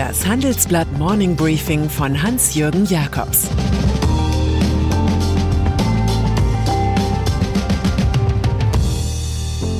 Das 0.00 0.24
Handelsblatt 0.24 0.90
Morning 0.96 1.36
Briefing 1.36 1.90
von 1.90 2.22
Hans-Jürgen 2.22 2.86
Jakobs 2.86 3.50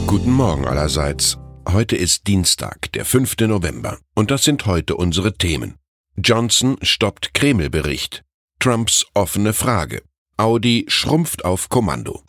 Guten 0.06 0.30
Morgen 0.30 0.66
allerseits. 0.68 1.38
Heute 1.66 1.96
ist 1.96 2.26
Dienstag, 2.26 2.92
der 2.92 3.06
5. 3.06 3.34
November, 3.48 3.96
und 4.14 4.30
das 4.30 4.44
sind 4.44 4.66
heute 4.66 4.94
unsere 4.94 5.32
Themen. 5.38 5.76
Johnson 6.18 6.76
stoppt 6.82 7.32
Kreml-Bericht. 7.32 8.22
Trumps 8.58 9.06
offene 9.14 9.54
Frage. 9.54 10.02
Audi 10.36 10.84
schrumpft 10.88 11.46
auf 11.46 11.70
Kommando. 11.70 12.22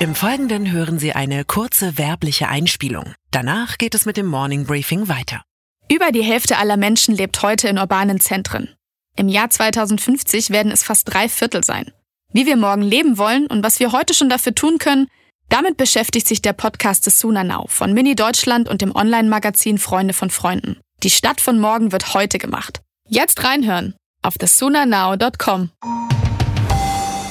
Im 0.00 0.16
Folgenden 0.16 0.72
hören 0.72 0.98
Sie 0.98 1.12
eine 1.12 1.44
kurze 1.44 1.96
werbliche 1.96 2.48
Einspielung. 2.48 3.14
Danach 3.30 3.78
geht 3.78 3.94
es 3.94 4.04
mit 4.04 4.16
dem 4.16 4.26
Morning 4.26 4.64
Briefing 4.66 5.06
weiter. 5.06 5.42
Über 5.90 6.12
die 6.12 6.22
Hälfte 6.22 6.58
aller 6.58 6.76
Menschen 6.76 7.14
lebt 7.14 7.40
heute 7.42 7.68
in 7.68 7.78
urbanen 7.78 8.20
Zentren. 8.20 8.74
Im 9.16 9.28
Jahr 9.28 9.48
2050 9.48 10.50
werden 10.50 10.70
es 10.70 10.82
fast 10.82 11.12
drei 11.12 11.30
Viertel 11.30 11.64
sein. 11.64 11.90
Wie 12.30 12.44
wir 12.44 12.56
morgen 12.56 12.82
leben 12.82 13.16
wollen 13.16 13.46
und 13.46 13.64
was 13.64 13.80
wir 13.80 13.90
heute 13.92 14.12
schon 14.12 14.28
dafür 14.28 14.54
tun 14.54 14.76
können, 14.76 15.08
damit 15.48 15.78
beschäftigt 15.78 16.28
sich 16.28 16.42
der 16.42 16.52
Podcast 16.52 17.06
des 17.06 17.18
Suna 17.18 17.42
Now 17.42 17.64
von 17.68 17.94
Mini 17.94 18.14
Deutschland 18.14 18.68
und 18.68 18.82
dem 18.82 18.94
Online-Magazin 18.94 19.78
Freunde 19.78 20.12
von 20.12 20.28
Freunden. 20.28 20.76
Die 21.02 21.10
Stadt 21.10 21.40
von 21.40 21.58
morgen 21.58 21.90
wird 21.90 22.12
heute 22.12 22.36
gemacht. 22.36 22.82
Jetzt 23.08 23.42
reinhören 23.42 23.94
auf 24.22 24.36
thesunanow.com. 24.36 25.70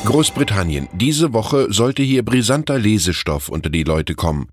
Großbritannien. 0.03 0.89
Diese 0.93 1.31
Woche 1.33 1.67
sollte 1.69 2.01
hier 2.01 2.25
brisanter 2.25 2.79
Lesestoff 2.79 3.49
unter 3.49 3.69
die 3.69 3.83
Leute 3.83 4.15
kommen. 4.15 4.49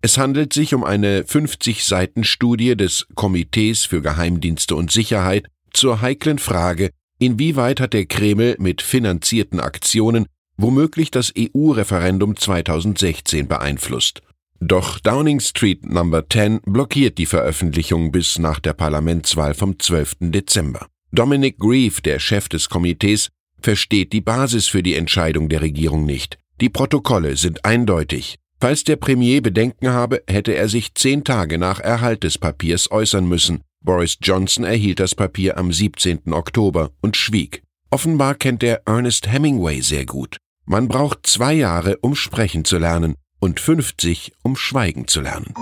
Es 0.00 0.16
handelt 0.16 0.52
sich 0.52 0.74
um 0.74 0.84
eine 0.84 1.22
50-Seiten-Studie 1.22 2.76
des 2.76 3.06
Komitees 3.14 3.84
für 3.84 4.00
Geheimdienste 4.00 4.76
und 4.76 4.92
Sicherheit 4.92 5.46
zur 5.72 6.00
heiklen 6.00 6.38
Frage, 6.38 6.90
inwieweit 7.18 7.80
hat 7.80 7.94
der 7.94 8.06
Kreml 8.06 8.56
mit 8.58 8.80
finanzierten 8.80 9.60
Aktionen 9.60 10.26
womöglich 10.56 11.10
das 11.10 11.32
EU-Referendum 11.38 12.36
2016 12.36 13.48
beeinflusst. 13.48 14.22
Doch 14.60 14.98
Downing 14.98 15.40
Street 15.40 15.84
No. 15.86 16.20
10 16.20 16.60
blockiert 16.66 17.16
die 17.18 17.26
Veröffentlichung 17.26 18.10
bis 18.10 18.38
nach 18.38 18.58
der 18.58 18.72
Parlamentswahl 18.72 19.54
vom 19.54 19.78
12. 19.78 20.16
Dezember. 20.20 20.88
Dominic 21.12 21.58
Grieve, 21.58 22.02
der 22.02 22.18
Chef 22.18 22.48
des 22.48 22.68
Komitees, 22.68 23.30
versteht 23.60 24.12
die 24.12 24.20
Basis 24.20 24.66
für 24.66 24.82
die 24.82 24.94
Entscheidung 24.94 25.48
der 25.48 25.62
Regierung 25.62 26.04
nicht. 26.04 26.38
Die 26.60 26.68
Protokolle 26.68 27.36
sind 27.36 27.64
eindeutig. 27.64 28.36
Falls 28.60 28.82
der 28.82 28.96
Premier 28.96 29.40
Bedenken 29.40 29.90
habe, 29.90 30.24
hätte 30.26 30.52
er 30.52 30.68
sich 30.68 30.92
zehn 30.94 31.22
Tage 31.22 31.58
nach 31.58 31.78
Erhalt 31.78 32.24
des 32.24 32.38
Papiers 32.38 32.90
äußern 32.90 33.24
müssen. 33.24 33.60
Boris 33.84 34.18
Johnson 34.20 34.64
erhielt 34.64 34.98
das 34.98 35.14
Papier 35.14 35.56
am 35.56 35.72
17. 35.72 36.32
Oktober 36.32 36.90
und 37.00 37.16
schwieg. 37.16 37.62
Offenbar 37.92 38.34
kennt 38.34 38.64
er 38.64 38.82
Ernest 38.84 39.30
Hemingway 39.30 39.80
sehr 39.80 40.06
gut. 40.06 40.38
Man 40.66 40.88
braucht 40.88 41.24
zwei 41.24 41.54
Jahre, 41.54 41.98
um 41.98 42.16
sprechen 42.16 42.64
zu 42.64 42.78
lernen 42.78 43.14
und 43.38 43.60
50, 43.60 44.32
um 44.42 44.56
schweigen 44.56 45.06
zu 45.06 45.20
lernen. 45.20 45.54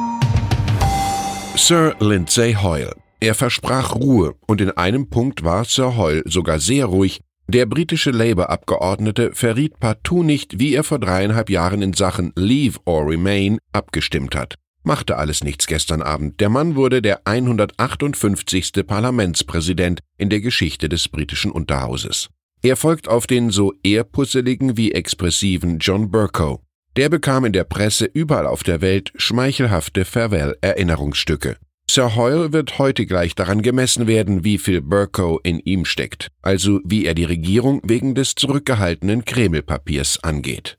Sir 1.54 1.96
Lindsay 2.00 2.54
Hoyle. 2.54 2.96
Er 3.20 3.34
versprach 3.34 3.94
Ruhe 3.94 4.34
und 4.46 4.62
in 4.62 4.70
einem 4.70 5.10
Punkt 5.10 5.44
war 5.44 5.66
Sir 5.66 5.98
Hoyle 5.98 6.22
sogar 6.24 6.60
sehr 6.60 6.86
ruhig, 6.86 7.20
der 7.48 7.66
britische 7.66 8.10
Labour-Abgeordnete 8.10 9.30
verriet 9.32 9.78
partout 9.78 10.22
nicht, 10.22 10.58
wie 10.58 10.74
er 10.74 10.82
vor 10.82 10.98
dreieinhalb 10.98 11.48
Jahren 11.48 11.82
in 11.82 11.92
Sachen 11.92 12.32
Leave 12.34 12.78
or 12.84 13.08
Remain 13.08 13.58
abgestimmt 13.72 14.34
hat. 14.34 14.56
Machte 14.82 15.16
alles 15.16 15.42
nichts 15.42 15.66
gestern 15.66 16.02
Abend. 16.02 16.40
Der 16.40 16.48
Mann 16.48 16.76
wurde 16.76 17.02
der 17.02 17.26
158. 17.26 18.86
Parlamentspräsident 18.86 20.00
in 20.16 20.30
der 20.30 20.40
Geschichte 20.40 20.88
des 20.88 21.08
britischen 21.08 21.50
Unterhauses. 21.50 22.28
Er 22.62 22.76
folgt 22.76 23.08
auf 23.08 23.26
den 23.26 23.50
so 23.50 23.74
ehrpusseligen 23.82 24.76
wie 24.76 24.92
expressiven 24.92 25.78
John 25.78 26.10
Burko. 26.10 26.60
Der 26.96 27.08
bekam 27.08 27.44
in 27.44 27.52
der 27.52 27.64
Presse 27.64 28.06
überall 28.06 28.46
auf 28.46 28.62
der 28.62 28.80
Welt 28.80 29.12
schmeichelhafte 29.16 30.04
Farewell-Erinnerungsstücke. 30.04 31.56
Sir 31.88 32.16
Hoyle 32.16 32.52
wird 32.52 32.78
heute 32.78 33.06
gleich 33.06 33.34
daran 33.34 33.62
gemessen 33.62 34.06
werden, 34.06 34.44
wie 34.44 34.58
viel 34.58 34.82
Burko 34.82 35.40
in 35.42 35.60
ihm 35.60 35.84
steckt, 35.84 36.28
also 36.42 36.80
wie 36.84 37.06
er 37.06 37.14
die 37.14 37.24
Regierung 37.24 37.80
wegen 37.84 38.14
des 38.14 38.34
zurückgehaltenen 38.34 39.24
Kremlpapiers 39.24 40.22
angeht. 40.22 40.78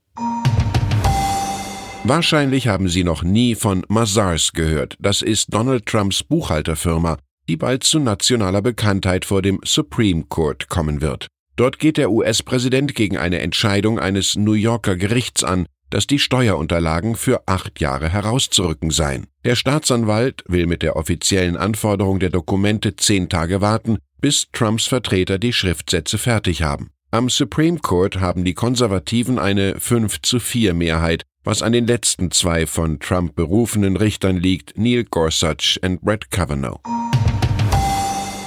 Wahrscheinlich 2.04 2.68
haben 2.68 2.88
Sie 2.88 3.04
noch 3.04 3.22
nie 3.22 3.54
von 3.54 3.84
Mazars 3.88 4.52
gehört. 4.52 4.94
Das 5.00 5.22
ist 5.22 5.52
Donald 5.52 5.86
Trumps 5.86 6.22
Buchhalterfirma, 6.22 7.18
die 7.48 7.56
bald 7.56 7.82
zu 7.82 7.98
nationaler 7.98 8.62
Bekanntheit 8.62 9.24
vor 9.24 9.42
dem 9.42 9.60
Supreme 9.64 10.24
Court 10.28 10.68
kommen 10.68 11.00
wird. 11.00 11.26
Dort 11.56 11.80
geht 11.80 11.96
der 11.96 12.12
US-Präsident 12.12 12.94
gegen 12.94 13.16
eine 13.16 13.40
Entscheidung 13.40 13.98
eines 13.98 14.36
New 14.36 14.52
Yorker 14.52 14.94
Gerichts 14.94 15.42
an, 15.42 15.66
dass 15.90 16.06
die 16.06 16.18
Steuerunterlagen 16.18 17.16
für 17.16 17.42
acht 17.46 17.80
Jahre 17.80 18.08
herauszurücken 18.08 18.90
seien. 18.90 19.26
Der 19.44 19.56
Staatsanwalt 19.56 20.44
will 20.46 20.66
mit 20.66 20.82
der 20.82 20.96
offiziellen 20.96 21.56
Anforderung 21.56 22.18
der 22.18 22.30
Dokumente 22.30 22.96
zehn 22.96 23.28
Tage 23.28 23.60
warten, 23.60 23.98
bis 24.20 24.48
Trumps 24.52 24.86
Vertreter 24.86 25.38
die 25.38 25.52
Schriftsätze 25.52 26.18
fertig 26.18 26.62
haben. 26.62 26.90
Am 27.10 27.30
Supreme 27.30 27.78
Court 27.78 28.20
haben 28.20 28.44
die 28.44 28.54
Konservativen 28.54 29.38
eine 29.38 29.80
5 29.80 30.20
zu 30.20 30.40
4 30.40 30.74
Mehrheit, 30.74 31.22
was 31.42 31.62
an 31.62 31.72
den 31.72 31.86
letzten 31.86 32.30
zwei 32.30 32.66
von 32.66 33.00
Trump 33.00 33.34
berufenen 33.34 33.96
Richtern 33.96 34.36
liegt, 34.36 34.76
Neil 34.76 35.04
Gorsuch 35.04 35.78
und 35.82 36.02
Brett 36.02 36.30
Kavanaugh. 36.30 36.80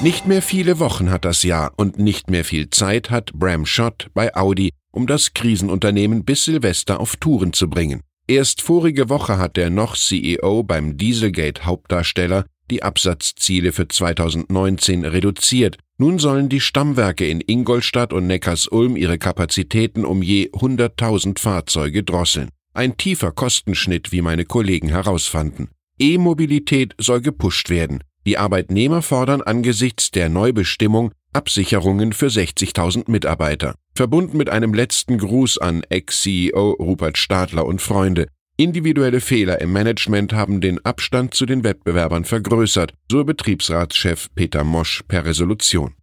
Nicht 0.02 0.28
mehr 0.28 0.42
viele 0.42 0.80
Wochen 0.80 1.10
hat 1.10 1.26
das 1.26 1.44
Jahr 1.44 1.74
und 1.76 1.98
nicht 1.98 2.30
mehr 2.30 2.44
viel 2.44 2.70
Zeit 2.70 3.10
hat 3.10 3.34
Bram 3.34 3.66
Schott 3.66 4.10
bei 4.14 4.36
Audi, 4.36 4.72
um 4.92 5.08
das 5.08 5.34
Krisenunternehmen 5.34 6.24
bis 6.24 6.46
Silvester 6.46 7.00
auf 7.00 7.16
Touren 7.16 7.54
zu 7.54 7.70
bringen. 7.70 8.02
Erst 8.28 8.62
vorige 8.62 9.10
Woche 9.10 9.38
hat 9.38 9.58
der 9.58 9.70
noch 9.70 9.96
CEO 9.98 10.64
beim 10.64 10.98
Dieselgate 10.98 11.66
Hauptdarsteller 11.66 12.46
die 12.70 12.84
Absatzziele 12.84 13.74
für 13.74 13.88
2019 13.88 15.04
reduziert. 15.06 15.78
Nun 15.98 16.18
sollen 16.18 16.48
die 16.48 16.62
Stammwerke 16.62 17.28
in 17.28 17.42
Ingolstadt 17.42 18.14
und 18.14 18.28
Neckarsulm 18.28 18.96
ihre 18.96 19.18
Kapazitäten 19.18 20.06
um 20.06 20.24
je 20.24 20.50
100.000 20.52 21.38
Fahrzeuge 21.38 22.04
drosseln. 22.04 22.50
Ein 22.74 22.96
tiefer 22.96 23.32
Kostenschnitt, 23.34 24.14
wie 24.14 24.22
meine 24.22 24.46
Kollegen 24.46 24.88
herausfanden. 24.88 25.70
E-Mobilität 26.00 26.96
soll 26.98 27.22
gepusht 27.22 27.70
werden. 27.70 28.04
Die 28.26 28.38
Arbeitnehmer 28.38 29.02
fordern 29.02 29.42
angesichts 29.42 30.12
der 30.12 30.30
Neubestimmung 30.30 31.12
Absicherungen 31.34 32.14
für 32.14 32.28
60.000 32.28 33.10
Mitarbeiter. 33.10 33.76
Verbunden 33.96 34.38
mit 34.38 34.50
einem 34.50 34.74
letzten 34.74 35.18
Gruß 35.18 35.58
an 35.58 35.84
Ex-CEO 35.90 36.72
Rupert 36.80 37.18
Stadler 37.18 37.66
und 37.66 37.82
Freunde. 37.82 38.28
Individuelle 38.58 39.22
Fehler 39.22 39.60
im 39.62 39.74
Management 39.74 40.34
haben 40.34 40.62
den 40.62 40.84
Abstand 40.86 41.34
zu 41.34 41.46
den 41.46 41.64
Wettbewerbern 41.64 42.26
vergrößert, 42.26 42.94
so 43.10 43.24
Betriebsratschef 43.24 44.28
Peter 44.36 44.64
Mosch 44.64 45.04
per 45.08 45.26
Resolution. 45.26 45.96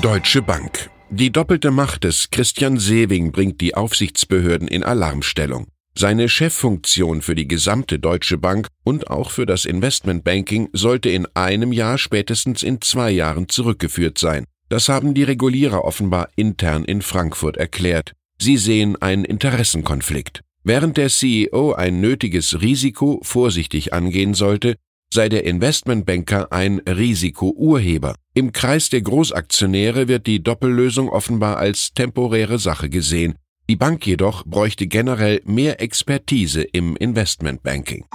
Deutsche 0.00 0.42
Bank. 0.42 0.90
Die 1.10 1.30
doppelte 1.30 1.70
Macht 1.70 2.04
des 2.04 2.30
Christian 2.30 2.78
Sewing 2.78 3.32
bringt 3.32 3.60
die 3.60 3.74
Aufsichtsbehörden 3.74 4.68
in 4.68 4.84
Alarmstellung. 4.84 5.66
Seine 6.00 6.28
Cheffunktion 6.28 7.22
für 7.22 7.34
die 7.34 7.48
gesamte 7.48 7.98
Deutsche 7.98 8.38
Bank 8.38 8.68
und 8.84 9.10
auch 9.10 9.32
für 9.32 9.46
das 9.46 9.64
Investmentbanking 9.64 10.68
sollte 10.72 11.08
in 11.08 11.26
einem 11.34 11.72
Jahr 11.72 11.98
spätestens 11.98 12.62
in 12.62 12.80
zwei 12.80 13.10
Jahren 13.10 13.48
zurückgeführt 13.48 14.16
sein. 14.16 14.44
Das 14.68 14.88
haben 14.88 15.12
die 15.12 15.24
Regulierer 15.24 15.84
offenbar 15.84 16.28
intern 16.36 16.84
in 16.84 17.02
Frankfurt 17.02 17.56
erklärt. 17.56 18.12
Sie 18.40 18.58
sehen 18.58 18.94
einen 19.02 19.24
Interessenkonflikt. 19.24 20.42
Während 20.62 20.98
der 20.98 21.08
CEO 21.08 21.72
ein 21.72 22.00
nötiges 22.00 22.60
Risiko 22.60 23.18
vorsichtig 23.24 23.92
angehen 23.92 24.34
sollte, 24.34 24.76
sei 25.12 25.28
der 25.28 25.46
Investmentbanker 25.46 26.52
ein 26.52 26.78
Risikourheber. 26.78 28.14
Im 28.34 28.52
Kreis 28.52 28.88
der 28.88 29.02
Großaktionäre 29.02 30.06
wird 30.06 30.28
die 30.28 30.44
Doppellösung 30.44 31.08
offenbar 31.08 31.56
als 31.56 31.92
temporäre 31.92 32.60
Sache 32.60 32.88
gesehen, 32.88 33.34
die 33.68 33.76
Bank 33.76 34.06
jedoch 34.06 34.44
bräuchte 34.46 34.86
generell 34.86 35.42
mehr 35.44 35.80
Expertise 35.82 36.62
im 36.62 36.96
Investmentbanking. 36.96 38.06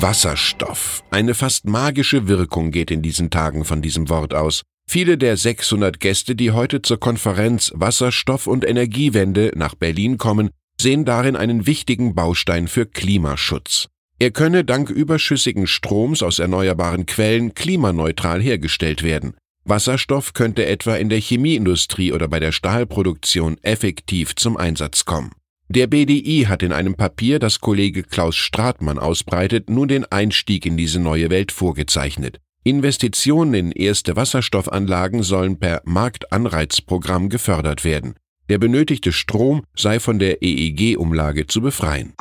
Wasserstoff. 0.00 1.04
Eine 1.10 1.34
fast 1.34 1.66
magische 1.66 2.26
Wirkung 2.28 2.72
geht 2.72 2.90
in 2.90 3.00
diesen 3.00 3.30
Tagen 3.30 3.64
von 3.64 3.82
diesem 3.82 4.08
Wort 4.08 4.34
aus. 4.34 4.62
Viele 4.88 5.16
der 5.16 5.36
600 5.36 6.00
Gäste, 6.00 6.34
die 6.34 6.50
heute 6.50 6.82
zur 6.82 6.98
Konferenz 6.98 7.72
Wasserstoff 7.74 8.46
und 8.46 8.64
Energiewende 8.64 9.52
nach 9.54 9.74
Berlin 9.74 10.18
kommen, 10.18 10.50
sehen 10.80 11.04
darin 11.04 11.36
einen 11.36 11.66
wichtigen 11.66 12.14
Baustein 12.14 12.68
für 12.68 12.86
Klimaschutz. 12.86 13.88
Er 14.18 14.30
könne 14.30 14.64
dank 14.64 14.90
überschüssigen 14.90 15.66
Stroms 15.66 16.22
aus 16.22 16.38
erneuerbaren 16.38 17.06
Quellen 17.06 17.54
klimaneutral 17.54 18.40
hergestellt 18.42 19.02
werden. 19.02 19.34
Wasserstoff 19.68 20.32
könnte 20.32 20.66
etwa 20.66 20.96
in 20.96 21.08
der 21.08 21.18
Chemieindustrie 21.18 22.12
oder 22.12 22.28
bei 22.28 22.40
der 22.40 22.52
Stahlproduktion 22.52 23.56
effektiv 23.62 24.36
zum 24.36 24.56
Einsatz 24.56 25.04
kommen. 25.04 25.32
Der 25.68 25.88
BDI 25.88 26.46
hat 26.48 26.62
in 26.62 26.72
einem 26.72 26.94
Papier, 26.94 27.40
das 27.40 27.60
Kollege 27.60 28.04
Klaus 28.04 28.36
Stratmann 28.36 28.98
ausbreitet, 28.98 29.68
nun 29.68 29.88
den 29.88 30.04
Einstieg 30.04 30.64
in 30.64 30.76
diese 30.76 31.00
neue 31.00 31.28
Welt 31.30 31.50
vorgezeichnet. 31.50 32.38
Investitionen 32.62 33.54
in 33.54 33.72
erste 33.72 34.14
Wasserstoffanlagen 34.14 35.24
sollen 35.24 35.58
per 35.58 35.82
Marktanreizprogramm 35.84 37.28
gefördert 37.28 37.84
werden. 37.84 38.14
Der 38.48 38.58
benötigte 38.58 39.12
Strom 39.12 39.64
sei 39.76 39.98
von 39.98 40.20
der 40.20 40.42
EEG-Umlage 40.42 41.48
zu 41.48 41.60
befreien. 41.60 42.14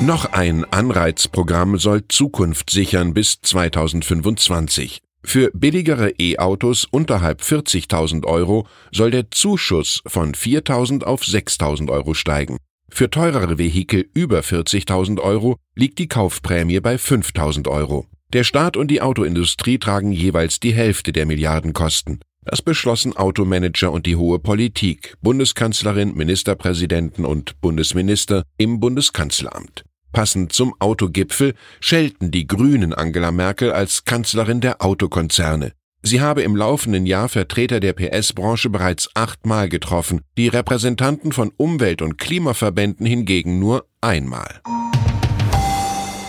Noch 0.00 0.32
ein 0.32 0.64
Anreizprogramm 0.64 1.78
soll 1.78 2.06
Zukunft 2.08 2.70
sichern 2.70 3.14
bis 3.14 3.40
2025. 3.40 5.00
Für 5.28 5.50
billigere 5.52 6.12
E-Autos 6.20 6.86
unterhalb 6.88 7.42
40.000 7.42 8.24
Euro 8.24 8.68
soll 8.92 9.10
der 9.10 9.28
Zuschuss 9.32 10.00
von 10.06 10.34
4.000 10.34 11.02
auf 11.02 11.22
6.000 11.22 11.90
Euro 11.90 12.14
steigen. 12.14 12.58
Für 12.88 13.10
teurere 13.10 13.58
Vehikel 13.58 14.08
über 14.14 14.38
40.000 14.38 15.20
Euro 15.20 15.56
liegt 15.74 15.98
die 15.98 16.06
Kaufprämie 16.06 16.78
bei 16.78 16.94
5.000 16.94 17.68
Euro. 17.68 18.06
Der 18.32 18.44
Staat 18.44 18.76
und 18.76 18.88
die 18.88 19.02
Autoindustrie 19.02 19.78
tragen 19.78 20.12
jeweils 20.12 20.60
die 20.60 20.72
Hälfte 20.72 21.12
der 21.12 21.26
Milliardenkosten. 21.26 22.20
Das 22.44 22.62
beschlossen 22.62 23.16
Automanager 23.16 23.90
und 23.90 24.06
die 24.06 24.14
hohe 24.14 24.38
Politik, 24.38 25.16
Bundeskanzlerin, 25.22 26.14
Ministerpräsidenten 26.14 27.24
und 27.24 27.60
Bundesminister 27.60 28.44
im 28.58 28.78
Bundeskanzleramt. 28.78 29.85
Passend 30.16 30.50
zum 30.54 30.74
Autogipfel 30.78 31.52
schelten 31.78 32.30
die 32.30 32.46
Grünen 32.46 32.94
Angela 32.94 33.30
Merkel 33.30 33.70
als 33.70 34.06
Kanzlerin 34.06 34.62
der 34.62 34.82
Autokonzerne. 34.82 35.72
Sie 36.02 36.22
habe 36.22 36.40
im 36.40 36.56
laufenden 36.56 37.04
Jahr 37.04 37.28
Vertreter 37.28 37.80
der 37.80 37.92
PS-Branche 37.92 38.70
bereits 38.70 39.10
achtmal 39.12 39.68
getroffen, 39.68 40.22
die 40.38 40.48
Repräsentanten 40.48 41.32
von 41.32 41.52
Umwelt- 41.58 42.00
und 42.00 42.16
Klimaverbänden 42.16 43.04
hingegen 43.04 43.58
nur 43.58 43.84
einmal. 44.00 44.62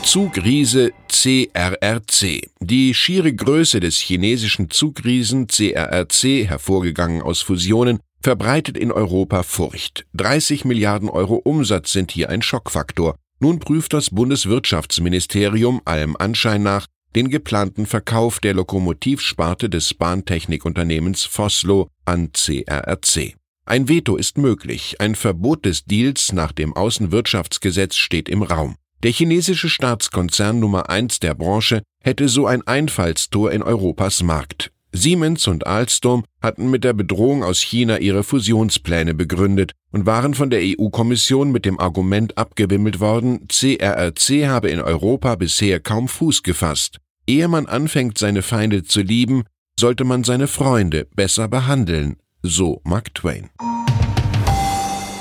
Zugriese 0.04 0.92
CRRC. 1.08 2.42
Die 2.60 2.94
schiere 2.94 3.34
Größe 3.34 3.80
des 3.80 3.96
chinesischen 4.00 4.70
Zugriesen 4.70 5.48
CRRC, 5.48 6.46
hervorgegangen 6.46 7.22
aus 7.22 7.42
Fusionen, 7.42 8.00
verbreitet 8.22 8.78
in 8.78 8.92
Europa 8.92 9.44
Furcht. 9.44 10.06
30 10.14 10.66
Milliarden 10.66 11.08
Euro 11.08 11.36
Umsatz 11.36 11.94
sind 11.94 12.12
hier 12.12 12.30
ein 12.30 12.42
Schockfaktor. 12.42 13.16
Nun 13.40 13.60
prüft 13.60 13.94
das 13.94 14.10
Bundeswirtschaftsministerium 14.10 15.82
allem 15.86 16.16
Anschein 16.18 16.64
nach 16.64 16.88
den 17.16 17.30
geplanten 17.30 17.86
Verkauf 17.86 18.40
der 18.40 18.54
Lokomotivsparte 18.54 19.70
des 19.70 19.94
Bahntechnikunternehmens 19.94 21.24
Foslo 21.26 21.90
an 22.06 22.32
CRRC. 22.34 23.36
Ein 23.66 23.90
Veto 23.90 24.16
ist 24.16 24.38
möglich, 24.38 25.00
ein 25.00 25.16
Verbot 25.16 25.66
des 25.66 25.86
Deals 25.86 26.32
nach 26.32 26.52
dem 26.52 26.74
Außenwirtschaftsgesetz 26.76 27.96
steht 27.96 28.30
im 28.30 28.42
Raum. 28.42 28.76
Der 29.04 29.12
chinesische 29.12 29.70
Staatskonzern 29.70 30.60
Nummer 30.60 30.90
eins 30.90 31.20
der 31.20 31.36
Branche 31.36 31.84
hätte 32.04 32.30
so 32.30 32.48
ein 32.48 32.66
Einfallstor 32.66 33.52
in 33.52 33.62
Europas 33.62 34.24
Markt. 34.24 34.72
Siemens 34.92 35.48
und 35.48 35.68
Alstom 35.68 36.24
hatten 36.42 36.70
mit 36.70 36.84
der 36.84 36.94
Bedrohung 36.94 37.44
aus 37.44 37.62
China 37.62 38.00
ihre 38.00 38.24
Fusionspläne 38.24 39.14
begründet 39.14 39.74
und 39.92 40.06
waren 40.06 40.34
von 40.34 40.50
der 40.50 40.62
EU-Kommission 40.64 41.52
mit 41.52 41.66
dem 41.66 41.80
Argument 41.80 42.38
abgewimmelt 42.38 43.00
worden, 43.00 43.48
CRRC 43.48 44.48
habe 44.48 44.70
in 44.70 44.80
Europa 44.80 45.36
bisher 45.36 45.80
kaum 45.80 46.08
Fuß 46.08 46.44
gefasst. 46.44 47.00
Ehe 47.28 47.48
man 47.48 47.66
anfängt, 47.66 48.18
seine 48.18 48.42
Feinde 48.42 48.84
zu 48.84 49.02
lieben, 49.02 49.44
sollte 49.80 50.06
man 50.06 50.24
seine 50.24 50.48
Freunde 50.48 51.08
besser 51.16 51.48
behandeln, 51.48 52.16
so 52.42 52.82
Mark 52.84 53.14
Twain. 53.14 53.50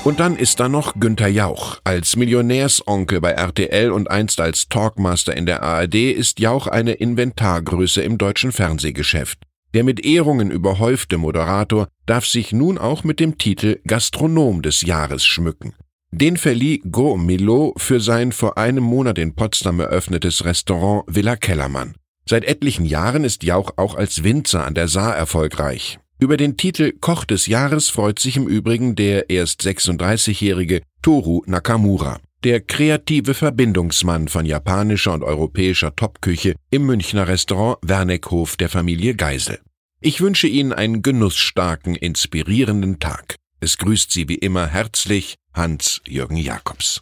Und 0.05 0.21
dann 0.21 0.37
ist 0.37 0.61
da 0.61 0.69
noch 0.69 0.95
Günther 1.01 1.27
Jauch. 1.27 1.81
Als 1.83 2.15
Millionärsonkel 2.15 3.21
bei 3.21 3.33
RTL 3.33 3.91
und 3.91 4.09
einst 4.09 4.41
als 4.41 4.69
Talkmaster 4.69 5.37
in 5.37 5.47
der 5.47 5.65
ARD 5.65 5.97
ist 5.97 6.39
Jauch 6.39 6.69
eine 6.69 6.93
Inventargröße 6.93 8.03
im 8.03 8.17
deutschen 8.17 8.53
Fernsehgeschäft. 8.53 9.41
Der 9.77 9.85
mit 9.85 10.07
Ehrungen 10.07 10.51
überhäufte 10.51 11.19
Moderator 11.19 11.89
darf 12.07 12.25
sich 12.25 12.51
nun 12.51 12.79
auch 12.79 13.05
mit 13.05 13.21
dem 13.21 13.37
Titel 13.37 13.79
Gastronom 13.87 14.63
des 14.63 14.81
Jahres 14.81 15.23
schmücken. 15.23 15.75
Den 16.11 16.39
verlieh 16.39 16.79
Go 16.91 17.19
Milo 17.19 17.75
für 17.77 18.01
sein 18.01 18.33
vor 18.33 18.57
einem 18.57 18.85
Monat 18.85 19.19
in 19.19 19.35
Potsdam 19.35 19.81
eröffnetes 19.81 20.47
Restaurant 20.47 21.05
Villa 21.09 21.37
Kellermann. 21.37 21.95
Seit 22.27 22.47
etlichen 22.47 22.87
Jahren 22.87 23.23
ist 23.23 23.43
Jauch 23.43 23.73
auch 23.77 23.95
als 23.97 24.25
Winzer 24.25 24.65
an 24.65 24.73
der 24.73 24.89
Saar 24.89 25.15
erfolgreich. 25.15 25.99
Über 26.19 26.39
den 26.39 26.57
Titel 26.57 26.93
Koch 26.99 27.27
des 27.27 27.47
Jahres 27.47 27.91
freut 27.91 28.19
sich 28.19 28.39
im 28.39 28.49
Übrigen 28.49 28.95
der 28.97 29.29
erst 29.29 29.61
36-jährige 29.61 30.81
Toru 31.03 31.43
Nakamura 31.45 32.21
der 32.45 32.61
kreative 32.61 33.35
Verbindungsmann 33.35 34.29
von 34.29 34.47
japanischer 34.47 35.13
und 35.13 35.23
europäischer 35.23 35.95
Topküche 35.97 36.55
im 36.71 36.87
Münchner 36.87 37.29
Restaurant 37.29 37.79
Werneckhof 37.83 38.57
der 38.57 38.69
Familie 38.69 39.15
Geisel. 39.15 39.61
Ich 40.01 40.21
wünsche 40.21 40.47
Ihnen 40.47 40.73
einen 40.73 41.03
genussstarken, 41.03 41.97
inspirierenden 41.97 43.01
Tag. 43.01 43.37
Es 43.61 43.79
grüßt 43.79 44.13
Sie 44.13 44.29
wie 44.29 44.37
immer 44.37 44.67
herzlich 44.67 45.37
Hans-Jürgen 45.55 46.37
Jakobs. 46.37 47.01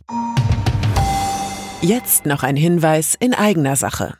Jetzt 1.82 2.24
noch 2.24 2.42
ein 2.42 2.56
Hinweis 2.56 3.14
in 3.14 3.34
eigener 3.34 3.76
Sache. 3.76 4.16